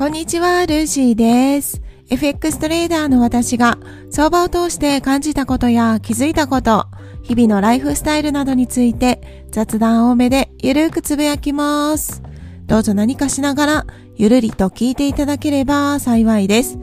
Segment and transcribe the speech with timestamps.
[0.00, 1.82] こんにちは、ルーシーです。
[2.08, 3.76] FX トレーダーの私が
[4.08, 6.86] 相場を通して感じたことや気づいたこと、
[7.22, 12.22] 日々のライフスタイルなどについて雑談多めでゆるくつぶやきます。
[12.64, 13.86] どうぞ何かしながら
[14.16, 16.78] ゆるりと聞いていただければ幸いです。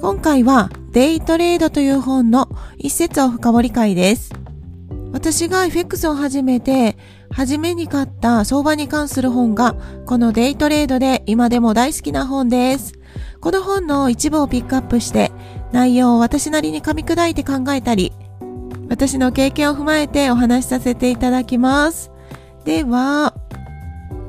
[0.00, 2.48] 今回はデイトレードという本の
[2.78, 4.30] 一節を深掘り会です。
[5.12, 6.96] 私が FX を始めて
[7.32, 9.74] 初めに買った相場に関する本が、
[10.06, 12.92] このデイトレードで今でも大好きな本です。
[13.40, 15.32] この本の一部をピックアップして、
[15.72, 18.12] 内容を私なりに噛み砕いて考えたり、
[18.88, 22.10] 私の経験を踏まえてお話しさせていただきます。
[22.64, 23.34] では、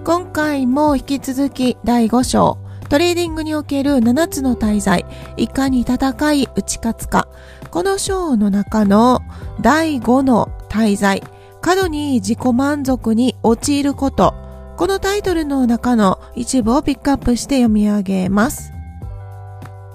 [0.05, 2.57] 今回も引き続き第5章、
[2.89, 5.05] トレーディングにおける7つの大罪、
[5.37, 7.27] いかに戦い打ち勝つか。
[7.71, 9.21] この章の中の
[9.61, 11.23] 第5の大罪、
[11.63, 14.35] 過度に自己満足に陥ること。
[14.75, 18.73] このタイトルの中の一部をピックアップして読み上げます。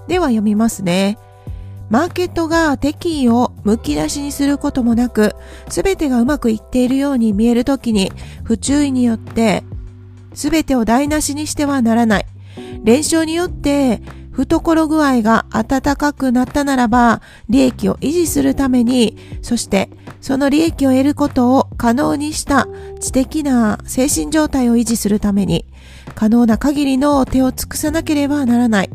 [0.07, 1.19] では読みますね。
[1.91, 5.37] マーケットが敵意を剥き出しにすることもなく、
[5.69, 8.13] すべてがうまくいっているように見えるときに、
[8.45, 9.63] 不注意によって、
[10.33, 12.27] すべてを台無しにしてはならない。
[12.83, 14.01] 連勝によって
[14.39, 22.69] 懐具合が暖かくなったならば、利益を維持するために、そしてその利益を得ることを可能にした
[23.01, 25.65] 知的な精神状態を維持するために、
[26.15, 28.91] 可能な限りの手を尽くさなければならない。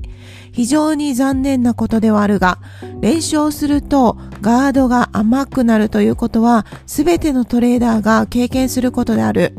[0.53, 2.59] 非常に残念なことではあるが、
[3.02, 9.53] 連勝するとガードが甘くなるということは、すべてのトレーダーが経験することである。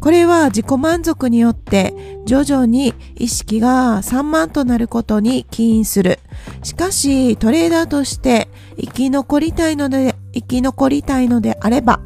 [0.00, 6.18] これは自己満足によって徐々に意識が散漫となることに起因する。
[6.62, 8.48] しかしトレーダーとして
[8.78, 12.00] 生き残りたいので、生き残りたいのであれば、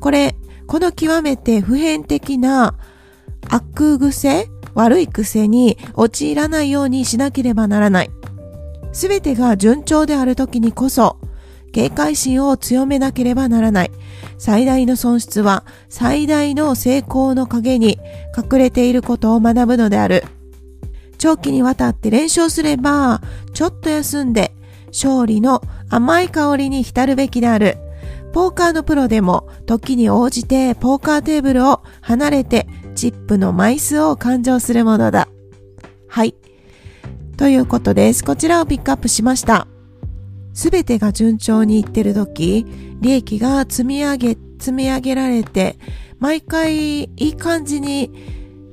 [0.00, 2.74] これ、この極めて普遍的な
[3.48, 8.10] 悪癖、悪い癖に陥らないようにしなければならない。
[8.92, 11.16] すべてが順調である時にこそ、
[11.72, 13.90] 警戒心を強めなければならない。
[14.38, 17.98] 最大の損失は最大の成功の陰に
[18.36, 20.24] 隠れていることを学ぶのである。
[21.18, 24.52] 長期にわたって連勝すれば、ちょっと休んで
[24.88, 27.78] 勝利の甘い香りに浸るべきである。
[28.32, 35.28] ポーカーのプロでも時に応じてポーカーテーブルを離れてチップの枚数を勘定するものだ。
[36.08, 36.34] はい。
[37.36, 38.24] ということです。
[38.24, 39.66] こちらをピックアップしました。
[40.54, 42.64] すべてが順調にいってる時、
[43.00, 45.78] 利益が積み上げ、積み上げられて、
[46.18, 48.10] 毎回いい感じに、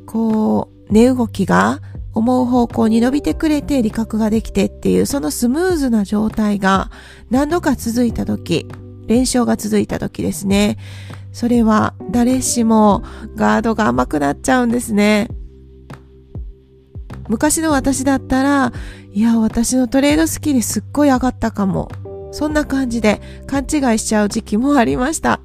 [0.05, 1.81] こう、値動きが
[2.13, 6.91] 思う方向に伸びてくれて利確ができてっていう、そのスムーズな状態が
[7.29, 8.67] 何度か続いた時、
[9.07, 10.77] 連勝が続いた時ですね。
[11.31, 13.03] それは誰しも
[13.35, 15.29] ガードが甘くなっちゃうんですね。
[17.31, 18.73] 昔の私だったら、
[19.13, 21.89] いや、私のトレードスキルすっごい上がったかも。
[22.33, 25.39] そんな感じで勘違いしちゃう時期もありました。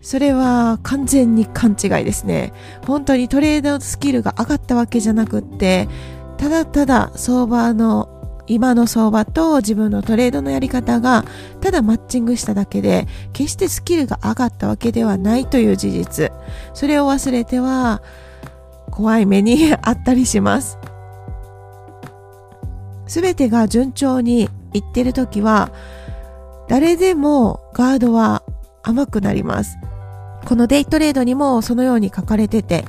[0.00, 2.54] それは完全に勘違いですね。
[2.86, 5.90] 本当にトレードスキルが上がったわけじゃなくって、
[6.38, 8.08] ただただ相場の
[8.46, 11.26] 今の相場と自分のトレードのやり方が
[11.60, 16.30] ただマッチングしただけで決してスキルが上がったわけではないという事実
[16.74, 18.02] それを忘れては
[18.90, 20.78] 怖い目にあったりします
[23.06, 25.70] すべてが順調にいってるときは、
[26.68, 28.42] 誰でもガードは
[28.82, 29.76] 甘くなります。
[30.44, 32.84] このデイトレードにもそのように書かれてて、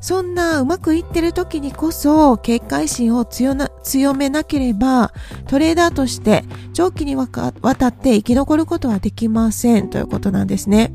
[0.00, 5.12] そんなうまくいってる時にこそ警戒心を強な強めなければ
[5.46, 6.42] トレーダーとして
[6.74, 7.46] 長期にわた
[7.86, 10.92] って生き残ることはできませんということなんですね。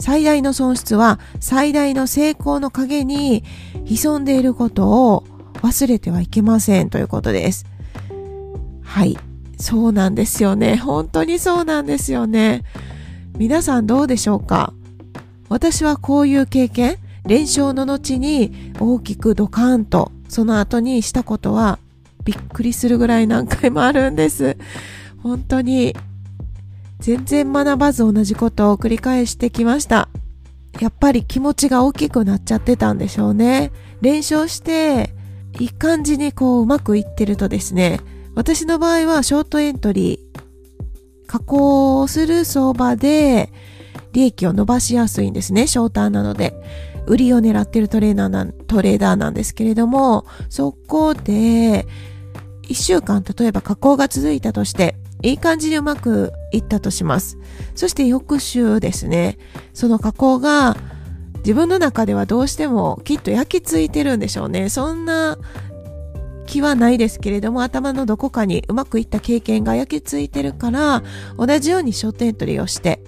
[0.00, 3.44] 最大の損失は最大の成功の陰に
[3.84, 5.24] 潜んでいることを
[5.66, 7.66] 忘れてはいけませんということです。
[8.84, 9.18] はい。
[9.58, 10.76] そうなんですよね。
[10.76, 12.62] 本当にそうなんですよね。
[13.36, 14.72] 皆さんどうでしょうか？
[15.48, 21.78] 私はこういう経験、連勝の後に大きくドカーンとその後にしたことは
[22.24, 24.56] びっくりするぐらい何回もあるんです。
[25.22, 25.96] 本当に
[27.00, 30.08] 全然学ばず同じことを繰り返してきました。
[30.78, 33.72] やっぱり気持ちが大きくなっちゃってたんでしょうね。
[34.02, 35.14] 連勝して
[35.58, 38.00] いい感じにこううまくいってるとですね、
[38.34, 43.52] 私の場合はショートエントリー、加工する相場で
[44.12, 46.54] 利益を伸ばしやすいんですね、ショーターなので。
[47.06, 51.86] 売りを狙ってるトレーナーなトレーダーなんですけれども、そこで、
[52.62, 57.38] 一週間例えば加工が続いたとして、いい感じにうまくいったとします。
[57.74, 59.38] そして翌週ですね、
[59.72, 60.76] その加工が
[61.46, 64.68] 自分の中ではどうしてもきっと焼き付いてるんでしょうね。
[64.68, 65.38] そんな
[66.44, 71.04] 気はないですけれども、頭のどこかにうまくいった経験が焼き付いてるから、
[71.38, 73.00] 同じようにショートエントリーをして、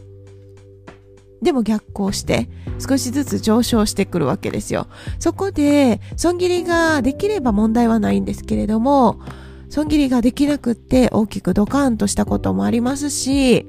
[1.43, 2.49] でも逆行して
[2.79, 4.87] 少しずつ上昇してくるわけですよ。
[5.19, 9.19] そこで損切りができれば問題はないんですけれども、
[9.69, 13.67] 損切りができなくって大きくドカーンとしたこともありますし、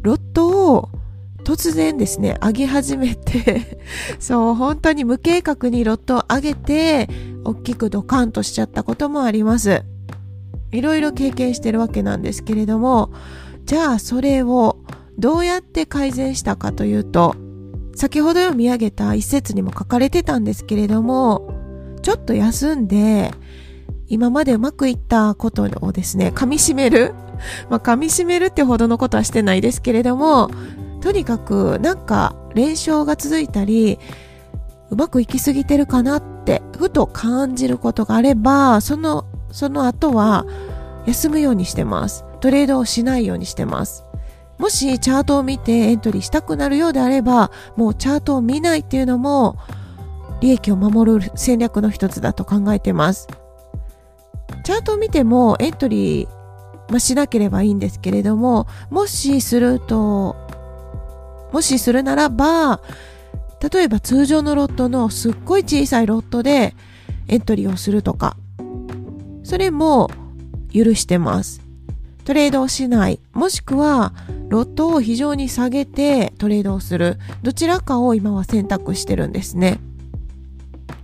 [0.00, 0.88] ロットを
[1.44, 3.78] 突然ですね、上げ始めて
[4.18, 7.08] そう、本当に無計画にロットを上げて、
[7.44, 9.82] 大きくドカンとしちゃったこともあります。
[10.72, 13.10] いろいろ経験してるわけなんですけれども、
[13.64, 14.76] じゃあそれを
[15.18, 17.34] どうやって改善したかというと、
[17.94, 21.52] 先ほど読み上げた一節にも書かれてたんですけれども、
[22.02, 23.32] ちょっと休んで、
[24.08, 27.14] 今までうまくいったことをですね、噛み締める。
[27.68, 30.50] まあ、噛み締めるってほどのことはしてないですけれども、
[31.00, 33.98] とにかくなんか連勝が続いたり、
[34.90, 40.46] うまくいきすぎてるかなってふと感じることがあれば、その、その後は
[41.06, 42.24] 休むようにしてます。
[42.40, 44.04] トレードをしないようにしてます。
[44.58, 49.56] もしチャートを見てエントリーしたくなるようであれば、もうチャートを見ないっていうのも
[50.40, 53.28] 利益を守る戦略の一つだと考えてます。
[54.64, 56.28] チャートを見てもエントリー、
[56.92, 60.36] ま、しなければいいんですけれども、もしすると
[61.52, 62.80] もしするならば、
[63.72, 66.74] 例えば通常のロットのすっごい小さいロットで
[67.28, 68.36] エントリーをするとか、
[69.42, 70.10] それも
[70.72, 71.60] 許してます。
[72.24, 73.20] トレードをしない。
[73.32, 74.12] もしくは、
[74.48, 77.18] ロットを非常に下げてトレードをする。
[77.42, 79.80] どちらかを今は選択してるんですね。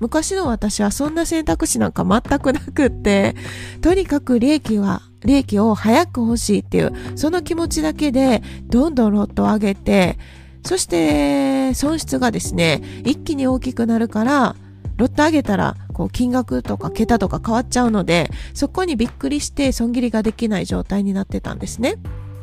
[0.01, 3.35] 昔の私はそんな選択肢なんか全くなくって、
[3.81, 10.19] とにかく利益は利益を早く欲しいっていう、その気持ちだけで、どんどんロットを上げて、
[10.65, 14.57] そして損失がですね、一気に大きくなるから、
[14.97, 21.97] ロット上げたら、こう金額とか桁とか変わっちゃうので、そこにびっくりして損切りができない状態になってたんですね。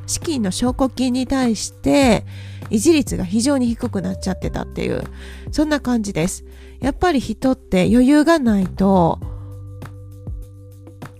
[0.05, 2.25] 資金の証拠金に対して、
[2.69, 5.03] 維持率が非常に低くなっちゃってたっていう、
[5.51, 6.43] そんな感じです。
[6.79, 9.19] やっぱり人って余裕がないと、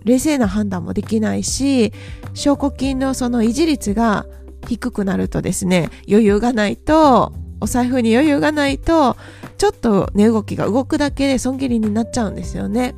[0.04, 1.92] 冷静な判断もできないし、
[2.34, 4.26] 証拠金のその維持率が
[4.68, 9.16] 低くなるとですね、余裕がないと、お財布に余裕がないと、
[9.56, 12.94] ちょっと値動きが動くだけで損切りになっちゃうんですよね。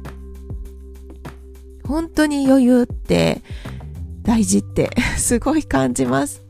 [1.87, 3.43] 本当に余裕って
[4.23, 4.91] 大事って
[5.27, 6.45] すごい感じます。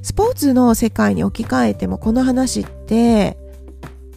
[0.00, 3.36] スポーツの世界に置き換えてもこの話って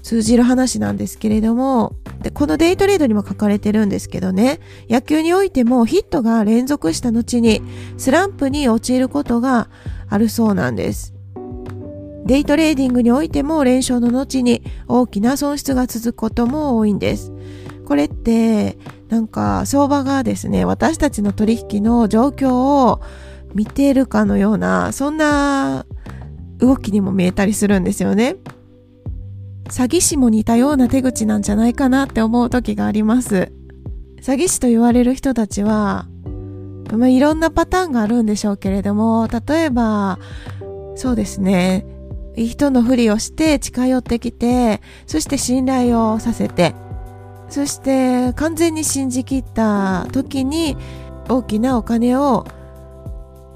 [0.01, 7.62] 通じる話なんですけれども、で、このデイトレードにも書かれてるんですけどね、野球においてもヒットが連続した後に
[7.98, 9.69] スランプに陥ることが
[10.07, 11.13] あるそうなんです。
[12.25, 17.33] デイトレーディングにおいても連勝の後に大きな損失が続くことも多いんです。
[17.86, 18.77] これって、
[19.10, 22.53] なんか相場がですね、私たちの取引の状況
[22.89, 23.01] を
[23.53, 25.85] 見ているかのような、そんな
[26.59, 28.35] 動きにも見えたりするんですよね。
[29.69, 33.51] 詐欺師も似たような手口なんじゃないかなって思う時があります。
[34.21, 36.07] 詐欺師と言われる人たちは、
[36.91, 40.19] まあ、いろんなパターンがあるんでしょうけれども、例えば、
[40.95, 41.85] そうですね、
[42.35, 46.75] いい人のふりをして近寄ってきて、そして信頼をさせて、
[47.50, 50.77] そして完全に信じきった時に
[51.29, 52.45] 大きなお金を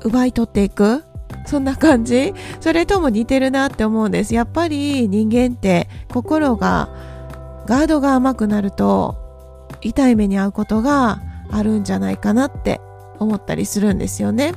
[0.04, 1.04] 奪い取っていく？
[1.46, 2.34] そんな感じ？
[2.60, 4.36] それとも似てるなって思うんです。
[4.36, 6.90] やっぱり人間って心が
[7.66, 9.18] ガードが甘くなると
[9.82, 12.82] 痛い目に遭うことがあるんじゃないかなって
[13.20, 14.54] 思ったりするんですよね。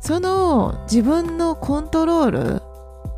[0.00, 2.62] その自分のコントロール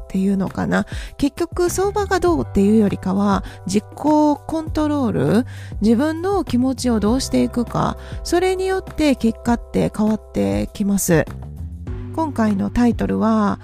[0.08, 0.86] っていうのかな。
[1.18, 5.12] 結局相場がどうっていうよりかは実行コントロー
[5.42, 5.46] ル
[5.82, 11.26] 自分の気持ちをどうしていくかそれによって結果って変わってきます。
[12.14, 13.60] 今回のタイトルは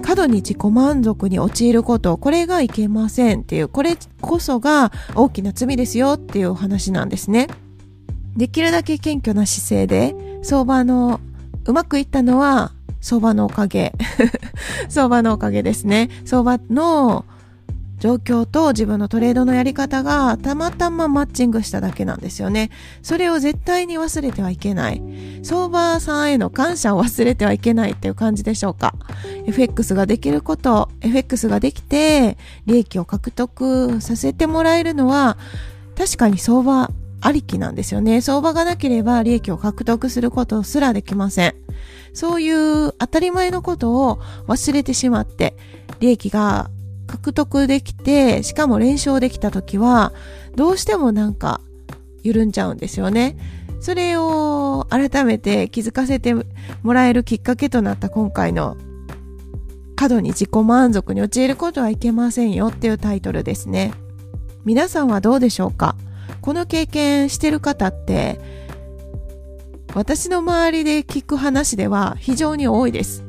[0.00, 7.48] 過度に自己満足に陥ることこれがいけませんっていうこれこそが大きな罪ですよっていうお話なんですね。
[8.36, 11.20] できるだけ謙虚な姿勢で相場の
[11.66, 13.92] うまくいったのは相場のおかげ
[14.88, 17.24] 相場のおかげですね相場の
[18.00, 22.70] 状況と自分のトレードのやり方がたまたまマッチングしただけなんですよね。
[23.02, 25.02] それを絶対に忘れてはいけない。
[25.42, 28.94] 相場さんへの感謝を忘れてはいけないっていう感じでしょうか。
[29.46, 35.36] FX ができること、FX ができて利益を獲得させてもらえるのは
[35.96, 36.90] 確かに相場
[37.20, 38.22] ありきなんですよね。
[38.22, 41.54] 相場がなければ利益を獲得することすらできません。
[42.12, 45.56] そういう当たり前のことを忘れてしまって、
[46.00, 46.70] 利益が
[47.06, 50.12] 獲得できて、しかも連勝できた時は、
[50.56, 51.60] どうしてもなんか
[52.22, 53.36] 緩んじゃうんですよね。
[53.80, 56.34] それを改めて気づかせて
[56.82, 58.76] もらえるきっかけとなった今回の
[59.96, 63.92] 過度に自己満足に陥ることはいけませんよっていうタイトルですね。
[64.64, 65.96] 皆さんはどうでしょうか？
[66.42, 68.38] この経験してる方って
[69.94, 73.24] 私の周りで聞く話では非常に多いです。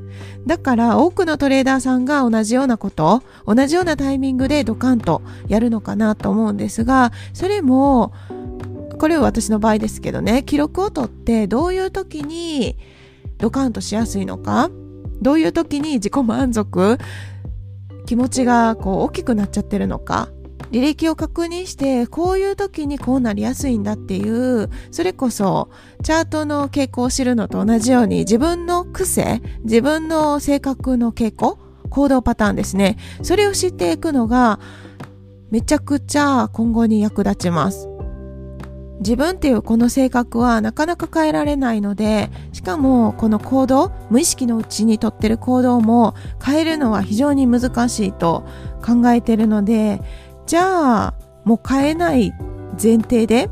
[0.46, 8.14] だから多くのトレーダーさんが同じようなこと同じようなタイミングでドカンとやるのかなと思うんですがそれも
[8.98, 12.78] これは私の場合ですけどね記録を取ってどういう時に
[13.38, 14.70] ドカンとしやすいのか
[15.22, 16.98] どういう時に自己満足
[18.08, 20.30] 気持ちがこう大きくなっちゃってるのか
[20.72, 25.70] 履歴を確認してこういう時にこうなりやすいんだっていうそれこそ
[26.04, 31.60] チャートの傾向を知るのと同じように自分の癖自分の性格の傾向
[31.90, 32.98] 行動パターンですね。
[33.22, 34.60] それを知っていくのが
[35.52, 37.90] めちゃくちゃ今後に役立ちます。
[39.02, 46.14] 自分っていうこの性格はなかなか変えられないのでしかもこの行動無意識のうちにとってる行動も
[46.44, 48.46] 変えるのは非常に難しいと
[48.86, 50.02] 考えてるので
[50.46, 52.34] じゃあもう変えない
[52.82, 53.50] 前提で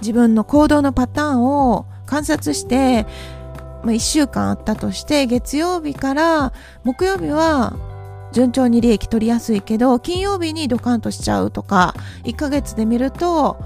[0.00, 3.04] 自分の行動のパターンを観察して、
[3.82, 6.52] まあ、1週間あったとして月曜日から
[6.84, 7.76] 木曜日は
[8.32, 11.94] 順調に利益取りやすいけど金曜日にドカンとしちゃうとか
[12.24, 13.56] 1ヶ月で見ると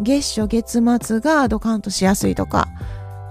[0.00, 2.68] 月初月末がドカンとしやすいとか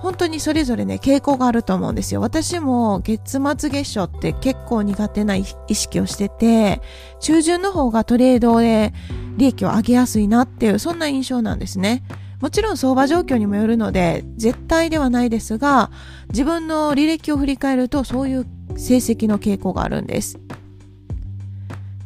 [0.02, 2.22] 本当にそれぞれね、傾向があると思うんですよ。
[2.22, 6.82] 私も月末月初って結構苦手な意識をしてて、
[7.20, 8.94] 中旬の方がトレードで
[9.38, 12.04] 利益を上げやすいなっていう、そんな印象なんですね。
[12.40, 15.92] もちろん相場状況にもよるので、絶対ではないですが、
[16.30, 20.40] 自分の履歴を振り返るとそういう成績の傾向があるんです。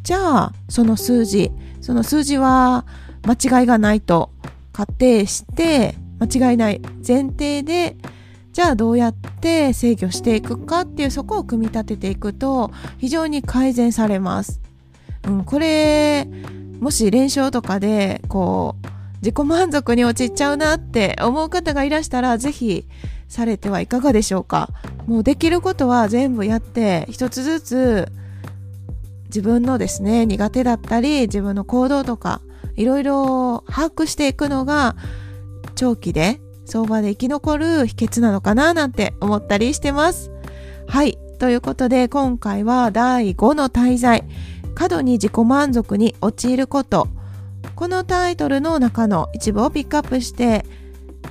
[0.03, 1.49] じゃあ、その数字、
[1.79, 2.85] その数字は
[3.25, 4.31] 間違いがないと
[4.73, 7.97] 仮定して、間違いない前提で
[8.53, 14.61] じゃあどうやって制御していくかっていうそこを組み立てていくと非常に改善されます。
[15.27, 16.25] うん、これ
[16.79, 22.85] もし連勝とかでこう自己満足に陥っちゃうなって思う方がいらしたらぜひ
[23.27, 24.69] されてはいかがでしょうか
[25.07, 28.11] もうできることは全部やって一つずつ
[29.25, 32.41] 自分のですね苦手だったり自分の行動とか
[32.75, 34.95] いろいろ把握していくのが
[35.75, 40.31] 長期で相場で生き残る秘訣なのかななんて思ったりしてます。
[40.87, 41.19] はい。
[41.37, 44.23] ということで今回は第5の滞在、
[44.73, 47.07] 過度に自己満足に陥ること。
[47.75, 50.65] このタイトルの中の一部をピックアップして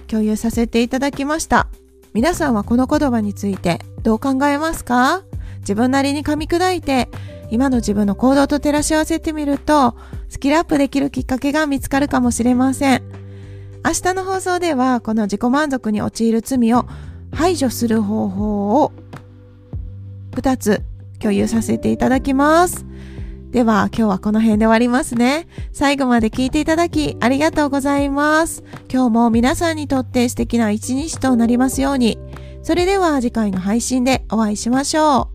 [0.09, 1.69] 共有させていただきました。
[2.13, 5.23] 皆さんはこの言葉についてどう考えますか？
[5.61, 7.09] 自分なりに噛み砕いて
[7.51, 9.97] 今の自分の行動と照らし合わせてみると
[10.29, 13.03] スキルアップできるきっかけが見つかるかもしれません。
[13.85, 16.87] 明日の放送ではこの自己満足に陥る罪を
[17.33, 18.93] 排除する方法を
[20.33, 20.83] 2つ
[21.21, 22.87] 共有させていただきます。
[23.50, 25.47] では今日はこの辺で終わりますね。
[25.73, 28.64] 最後まで聞いていただきありがとうございます。
[28.93, 32.19] 今日も皆さんにとって素敵な一日となりますように。
[32.62, 35.34] それでは次回の配信でお会いしましょう。